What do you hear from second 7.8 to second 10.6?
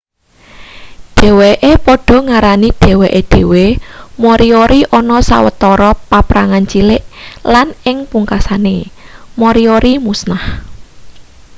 ing pungkasane moriori musnah